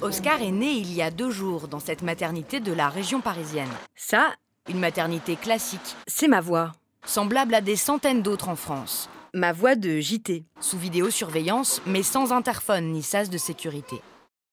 [0.00, 3.70] Oscar est né il y a deux jours dans cette maternité de la région parisienne.
[3.94, 4.34] Ça,
[4.68, 5.96] une maternité classique.
[6.06, 6.72] C'est ma voix,
[7.04, 9.08] semblable à des centaines d'autres en France.
[9.34, 14.00] Ma voix de JT, sous vidéosurveillance, mais sans interphone ni sas de sécurité.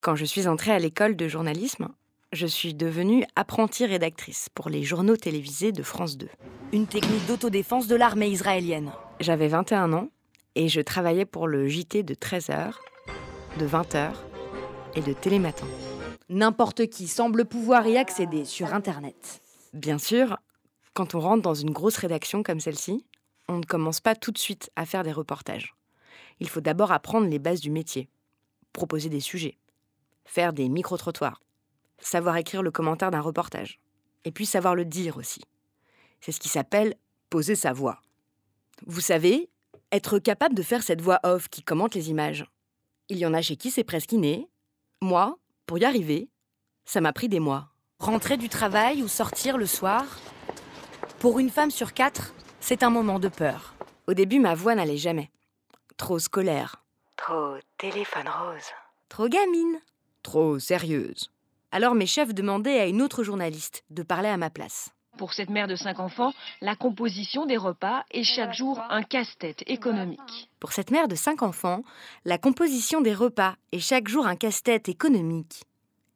[0.00, 1.88] Quand je suis entrée à l'école de journalisme,
[2.32, 6.28] je suis devenue apprentie rédactrice pour les journaux télévisés de France 2.
[6.72, 8.90] Une technique d'autodéfense de l'armée israélienne.
[9.20, 10.08] J'avais 21 ans
[10.56, 12.72] et je travaillais pour le JT de 13h,
[13.58, 14.10] de 20h
[14.96, 15.66] et de Télématin.
[16.28, 19.42] N'importe qui semble pouvoir y accéder sur Internet.
[19.72, 20.38] Bien sûr,
[20.94, 23.04] quand on rentre dans une grosse rédaction comme celle-ci,
[23.48, 25.74] on ne commence pas tout de suite à faire des reportages.
[26.40, 28.08] Il faut d'abord apprendre les bases du métier,
[28.72, 29.58] proposer des sujets,
[30.24, 31.42] faire des micro-trottoirs,
[31.98, 33.80] savoir écrire le commentaire d'un reportage,
[34.24, 35.42] et puis savoir le dire aussi.
[36.20, 36.94] C'est ce qui s'appelle
[37.28, 38.00] poser sa voix.
[38.86, 39.50] Vous savez,
[39.92, 42.46] être capable de faire cette voix off qui commente les images.
[43.08, 44.48] Il y en a chez qui c'est presque inné.
[45.00, 46.28] Moi, pour y arriver,
[46.84, 47.68] ça m'a pris des mois.
[47.98, 50.04] Rentrer du travail ou sortir le soir,
[51.24, 53.74] pour une femme sur quatre, c'est un moment de peur.
[54.06, 55.30] Au début, ma voix n'allait jamais.
[55.96, 56.84] Trop scolaire.
[57.16, 58.70] Trop téléphone rose.
[59.08, 59.80] Trop gamine.
[60.22, 61.30] Trop sérieuse.
[61.72, 64.90] Alors mes chefs demandaient à une autre journaliste de parler à ma place.
[65.16, 69.62] Pour cette mère de cinq enfants, la composition des repas est chaque jour un casse-tête
[69.66, 70.50] économique.
[70.58, 71.82] Pour cette mère de cinq enfants,
[72.24, 75.62] la composition des repas est chaque jour un casse-tête économique.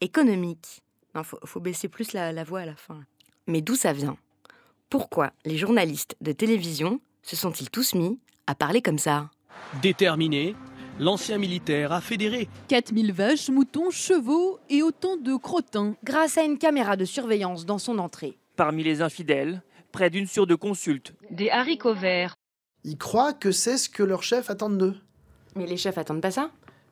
[0.00, 0.82] Économique.
[1.14, 3.00] Non, faut, faut baisser plus la, la voix à la fin.
[3.46, 4.16] Mais d'où ça vient?
[4.88, 9.30] Pourquoi les journalistes de télévision se sont-ils tous mis à parler comme ça?
[9.82, 10.54] Déterminé,
[10.98, 15.96] l'ancien militaire a fédéré 4000 vaches, moutons, chevaux et autant de crottins.
[16.02, 18.38] Grâce à une caméra de surveillance dans son entrée.
[18.56, 19.62] Parmi les infidèles,
[19.92, 21.12] près d'une sur deux consultent.
[21.30, 22.34] Des haricots verts,
[22.84, 24.96] Ils croient que c'est ce que leurs chefs attendent d'eux.
[25.56, 26.50] Mais les chefs attendent pas ça?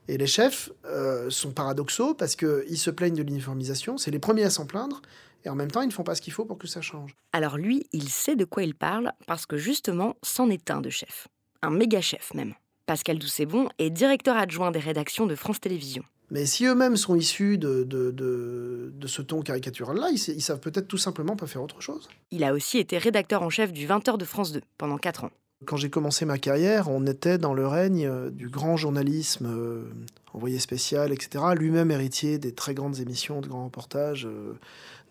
[0.08, 4.44] Et les chefs euh, sont paradoxaux parce qu'ils se plaignent de l'uniformisation, c'est les premiers
[4.44, 5.00] à s'en plaindre,
[5.44, 7.14] et en même temps, ils ne font pas ce qu'il faut pour que ça change.
[7.32, 10.90] Alors lui, il sait de quoi il parle parce que justement, c'en est un de
[10.90, 11.28] chef.
[11.62, 12.54] Un méga chef même.
[12.86, 16.04] Pascal Doucet-Bon est directeur adjoint des rédactions de France Télévisions.
[16.30, 20.60] Mais si eux-mêmes sont issus de, de, de, de ce ton caricatural-là, ils, ils savent
[20.60, 22.08] peut-être tout simplement pas faire autre chose.
[22.30, 25.30] Il a aussi été rédacteur en chef du 20h de France 2 pendant 4 ans.
[25.64, 29.84] Quand j'ai commencé ma carrière, on était dans le règne euh, du grand journalisme, euh,
[30.32, 31.44] envoyé spécial, etc.
[31.56, 34.58] Lui-même héritier des très grandes émissions de grands reportages euh,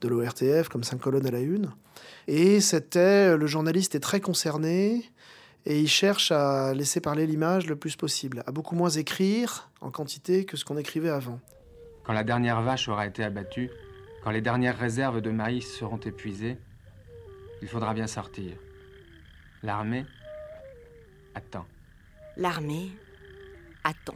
[0.01, 1.71] de l'ORTF, comme 5 colonnes à la une.
[2.27, 5.09] Et c'était, le journaliste est très concerné
[5.65, 9.91] et il cherche à laisser parler l'image le plus possible, à beaucoup moins écrire en
[9.91, 11.39] quantité que ce qu'on écrivait avant.
[12.03, 13.69] Quand la dernière vache aura été abattue,
[14.23, 16.57] quand les dernières réserves de maïs seront épuisées,
[17.61, 18.53] il faudra bien sortir.
[19.63, 20.05] L'armée
[21.35, 21.65] attend.
[22.35, 22.91] L'armée
[23.83, 24.15] attend.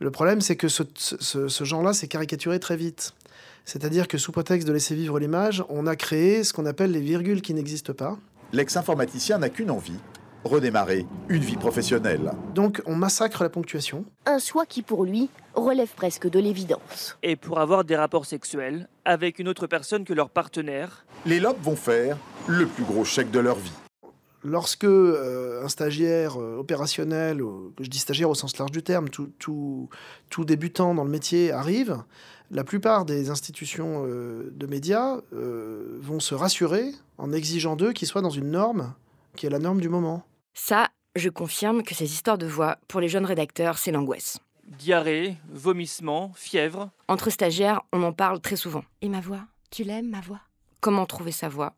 [0.00, 3.14] Le problème, c'est que ce, ce- ce genre-là s'est caricaturé très vite.
[3.64, 7.00] C'est-à-dire que sous prétexte de laisser vivre l'image, on a créé ce qu'on appelle les
[7.00, 8.16] virgules qui n'existent pas.
[8.52, 9.98] L'ex-informaticien n'a qu'une envie,
[10.44, 12.32] redémarrer une vie professionnelle.
[12.54, 14.04] Donc on massacre la ponctuation.
[14.26, 17.16] Un choix qui, pour lui, relève presque de l'évidence.
[17.22, 21.60] Et pour avoir des rapports sexuels avec une autre personne que leur partenaire, Les lobes
[21.62, 22.16] vont faire
[22.46, 23.72] le plus gros chèque de leur vie.
[24.44, 29.08] Lorsque euh, un stagiaire euh, opérationnel, ou- je dis stagiaire au sens large du terme,
[29.08, 29.88] tout, tout,
[30.30, 31.98] tout débutant dans le métier arrive,
[32.52, 38.06] la plupart des institutions euh, de médias euh, vont se rassurer en exigeant d'eux qu'ils
[38.06, 38.94] soient dans une norme
[39.38, 40.24] qui est la norme du moment.
[40.52, 44.40] Ça, je confirme que ces histoires de voix, pour les jeunes rédacteurs, c'est l'angoisse.
[44.66, 46.90] diarrhée, vomissement, fièvre.
[47.06, 48.82] Entre stagiaires, on en parle très souvent.
[49.00, 49.42] Et ma voix?
[49.70, 50.40] Tu l'aimes, ma voix?
[50.80, 51.74] Comment trouver sa voix?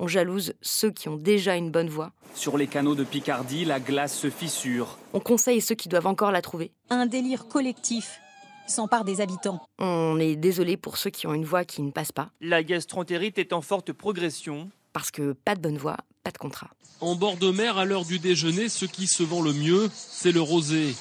[0.00, 2.10] On jalouse ceux qui ont déjà une bonne voix.
[2.34, 4.98] Sur les canaux de Picardie, la glace se fissure.
[5.12, 6.72] On conseille ceux qui doivent encore la trouver.
[6.90, 8.18] Un délire collectif
[8.66, 9.60] s'empare des habitants.
[9.78, 12.30] On est désolé pour ceux qui ont une voix qui ne passe pas.
[12.40, 14.68] La gastroentérite est en forte progression.
[14.94, 16.70] Parce que pas de bonne voix, pas de contrat.
[17.00, 20.32] En bord de mer, à l'heure du déjeuner, ce qui se vend le mieux, c'est
[20.32, 20.94] le rosé.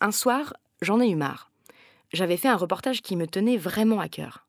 [0.00, 1.52] Un soir, j'en ai eu marre.
[2.12, 4.46] J'avais fait un reportage qui me tenait vraiment à cœur.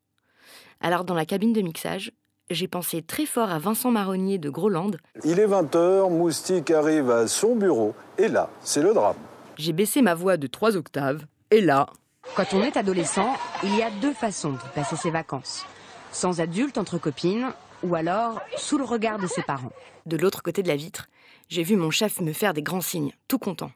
[0.79, 2.13] Alors, dans la cabine de mixage,
[2.49, 4.91] j'ai pensé très fort à Vincent Marronnier de Groland.
[5.25, 9.17] Il est 20h, Moustique arrive à son bureau, et là, c'est le drame.
[9.57, 11.87] J'ai baissé ma voix de trois octaves, et là.
[12.35, 15.65] Quand on est adolescent, il y a deux façons de passer ses vacances.
[16.13, 17.51] Sans adulte, entre copines,
[17.83, 19.73] ou alors sous le regard de ses parents.
[20.05, 21.07] De l'autre côté de la vitre,
[21.49, 23.71] j'ai vu mon chef me faire des grands signes, tout content.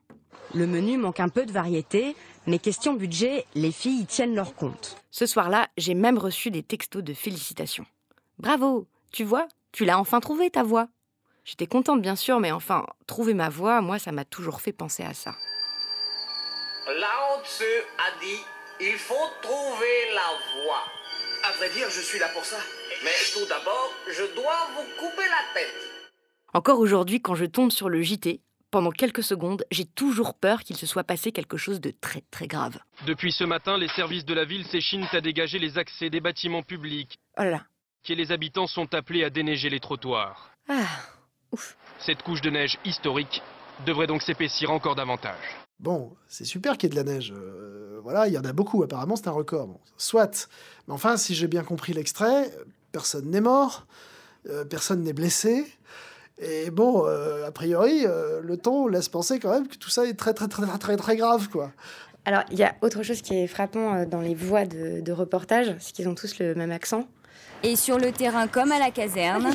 [0.54, 2.16] Le menu manque un peu de variété,
[2.48, 4.98] mais question budget, les filles y tiennent leur compte.
[5.12, 7.86] Ce soir-là, j'ai même reçu des textos de félicitations.
[8.38, 10.88] Bravo, tu vois, tu l'as enfin trouvé ta voix.
[11.44, 15.04] J'étais contente bien sûr, mais enfin, trouver ma voix, moi, ça m'a toujours fait penser
[15.04, 15.36] à ça.
[16.88, 17.63] Lao Tzu
[17.98, 18.40] a dit
[18.80, 20.84] Il faut trouver la voie.
[21.44, 22.58] À vrai dire, je suis là pour ça.
[23.04, 25.76] Mais tout d'abord, je dois vous couper la tête.
[26.54, 30.76] Encore aujourd'hui, quand je tombe sur le JT, pendant quelques secondes, j'ai toujours peur qu'il
[30.76, 32.78] se soit passé quelque chose de très très grave.
[33.06, 36.64] Depuis ce matin, les services de la ville s'échinent à dégager les accès des bâtiments
[36.64, 37.20] publics.
[37.38, 37.64] Oh là là.
[38.08, 40.52] Et les habitants sont appelés à déneiger les trottoirs.
[40.70, 40.88] Ah,
[41.52, 41.76] ouf.
[42.00, 43.42] Cette couche de neige historique
[43.86, 45.44] devrait donc s'épaissir encore davantage.
[45.80, 47.34] Bon, c'est super qu'il y ait de la neige.
[47.36, 48.84] Euh, voilà, il y en a beaucoup.
[48.84, 49.68] Apparemment, c'est un record.
[49.68, 50.48] Bon, soit.
[50.88, 52.52] Mais enfin, si j'ai bien compris l'extrait,
[52.96, 53.86] personne n'est mort,
[54.50, 55.66] euh, personne n'est blessé.
[56.38, 60.06] Et bon, euh, a priori, euh, le ton laisse penser quand même que tout ça
[60.06, 61.72] est très, très, très, très, très grave, quoi.
[62.24, 65.76] Alors, il y a autre chose qui est frappant dans les voix de, de reportage,
[65.80, 67.06] c'est qu'ils ont tous le même accent.
[67.64, 69.54] Et sur le terrain comme à la caserne,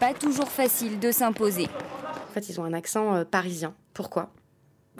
[0.00, 1.68] pas toujours facile de s'imposer.
[2.30, 3.74] En fait, ils ont un accent euh, parisien.
[3.92, 4.30] Pourquoi?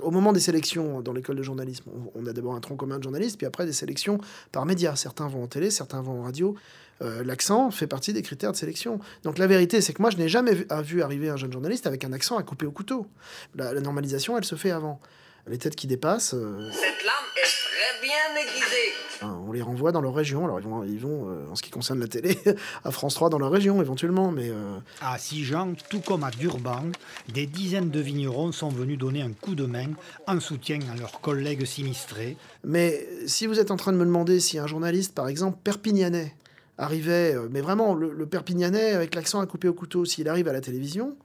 [0.02, 1.84] Au moment des sélections dans l'école de journalisme,
[2.14, 4.18] on, a d'abord un tronc commun de journalistes, puis après des sélections
[4.52, 4.96] par médias.
[4.96, 6.54] Certains vont en télé, certains vont en radio.
[7.02, 9.00] Euh, L'accent fait partie des critères de sélection.
[9.22, 12.04] Donc la vérité, c'est que moi, je n'ai jamais vu, arriver un jeune journaliste avec
[12.04, 13.06] un accent à couper au couteau.
[13.54, 15.00] La normalisation, elle se fait avant.
[15.48, 16.34] Les têtes qui dépassent.
[16.34, 18.92] Euh, Cette lame est très bien aiguisée.
[19.22, 20.44] hein, on les renvoie dans leur région.
[20.44, 22.36] Alors ils vont, ils vont euh, en ce qui concerne la télé,
[22.84, 24.48] à France 3 dans leur région éventuellement, mais.
[24.50, 26.86] euh, À Sijan, tout comme à Durban,
[27.28, 29.90] des dizaines de vignerons sont venus donner un coup de main
[30.26, 32.36] en soutien à leurs collègues sinistrés.
[32.64, 36.34] Mais si vous êtes en train de me demander si un journaliste, par exemple, perpignanais,
[36.76, 40.52] arrivait, mais vraiment le, le perpignanais avec l'accent à couper au couteau, s'il arrive à
[40.52, 41.16] la télévision,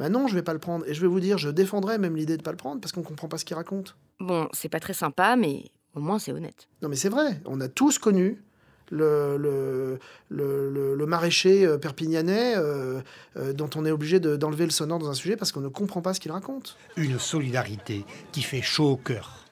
[0.00, 0.84] ben non, je vais pas le prendre.
[0.88, 3.02] Et je vais vous dire, je défendrais même l'idée de pas le prendre parce qu'on
[3.02, 3.96] comprend pas ce qu'il raconte.
[4.18, 5.64] Bon, c'est pas très sympa, mais
[5.94, 6.68] au moins c'est honnête.
[6.82, 8.42] Non, mais c'est vrai, on a tous connu
[8.90, 9.98] le, le,
[10.30, 13.00] le, le- le maraîcher euh, perpignanais euh,
[13.36, 15.68] euh, dont on est obligé de- d'enlever le sonore dans un sujet parce qu'on ne
[15.68, 16.76] comprend pas ce qu'il raconte.
[16.96, 19.44] Une solidarité qui fait chaud au cœur.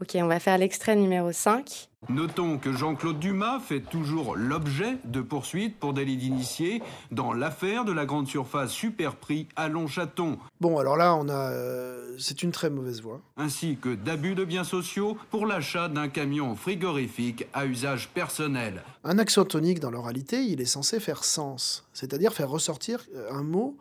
[0.00, 1.88] Ok, on va faire l'extrait numéro 5.
[2.08, 6.80] Notons que Jean-Claude Dumas fait toujours l'objet de poursuites pour délit d'initié
[7.10, 12.14] dans l'affaire de la grande surface Superprix à Longchaton, Bon, alors là, on a, euh,
[12.16, 13.20] c'est une très mauvaise voix.
[13.36, 18.84] ainsi que d'abus de biens sociaux pour l'achat d'un camion frigorifique à usage personnel.
[19.02, 23.42] Un accent tonique dans l'oralité, il est censé faire sens, c'est-à-dire faire ressortir euh, un
[23.42, 23.76] mot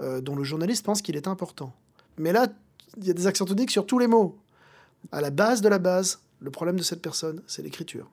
[0.00, 1.74] euh, dont le journaliste pense qu'il est important.
[2.16, 2.46] Mais là,
[2.96, 4.38] il y a des accents toniques sur tous les mots.
[5.12, 8.06] À la base de la base, le problème de cette personne, c'est l'écriture.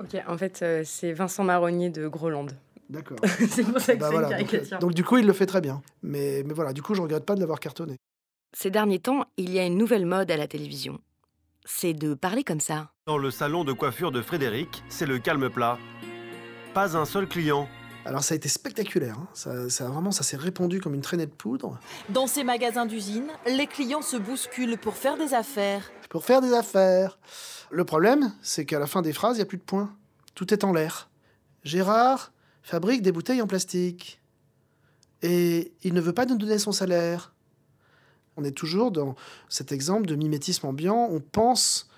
[0.00, 2.46] Ok, en fait, euh, c'est Vincent Marronnier de Groland.
[2.90, 3.18] D'accord.
[3.48, 4.78] c'est pour ça que Bah c'est voilà, donc, caricature.
[4.78, 5.82] donc du coup, il le fait très bien.
[6.02, 7.96] Mais, mais voilà, du coup, je regrette pas de l'avoir cartonné.
[8.54, 10.98] Ces derniers temps, il y a une nouvelle mode à la télévision.
[11.64, 12.90] C'est de parler comme ça.
[13.06, 15.78] Dans le salon de coiffure de Frédéric, c'est le calme plat.
[16.74, 17.68] Pas un seul client.
[18.04, 19.16] Alors ça a été spectaculaire.
[19.18, 19.28] hein.
[19.32, 21.78] Ça, ça, vraiment, ça s'est répandu comme une traînée de poudre.
[22.08, 25.88] Dans ces magasins d'usine, les clients se bousculent pour faire des affaires.
[26.12, 27.18] Pour faire des affaires.
[27.70, 29.96] Le problème, c'est qu'à la fin des phrases, il n'y a plus de points.
[30.34, 31.08] Tout est en l'air.
[31.64, 32.32] Gérard
[32.62, 34.20] fabrique des bouteilles en plastique.
[35.22, 37.32] Et il ne veut pas nous donner son salaire.
[38.36, 39.14] On est toujours dans
[39.48, 41.08] cet exemple de mimétisme ambiant.
[41.10, 41.88] On pense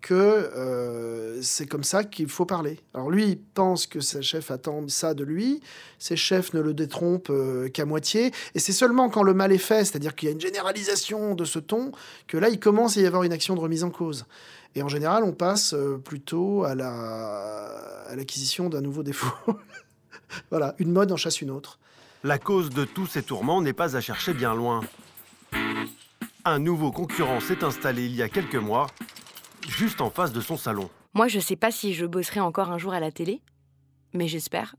[0.00, 2.78] que euh, c'est comme ça qu'il faut parler.
[2.94, 5.60] Alors lui, il pense que ses chefs attendent ça de lui,
[5.98, 9.58] ses chefs ne le détrompent euh, qu'à moitié, et c'est seulement quand le mal est
[9.58, 11.90] fait, c'est-à-dire qu'il y a une généralisation de ce ton,
[12.28, 14.26] que là, il commence à y avoir une action de remise en cause.
[14.76, 19.34] Et en général, on passe euh, plutôt à la- à l'acquisition d'un nouveau défaut.
[20.50, 21.78] voilà, une mode en chasse une autre.
[22.22, 24.82] La cause de tous ces tourments n'est pas à chercher bien loin.
[26.44, 28.86] Un nouveau concurrent s'est installé il y a quelques mois,
[29.68, 30.90] juste en face de son salon.
[31.14, 33.40] Moi, je sais pas si je bosserai encore un jour à la télé,
[34.12, 34.76] mais j'espère.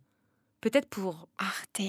[0.62, 1.82] Peut-être pour Arte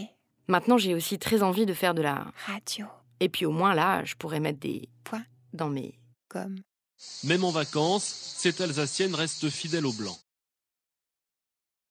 [0.49, 2.87] Maintenant, j'ai aussi très envie de faire de la Radio.
[3.21, 6.57] Et puis au moins là, je pourrais mettre des points dans mes comme
[7.25, 10.17] Même en vacances, cette Alsacienne reste fidèle au blanc.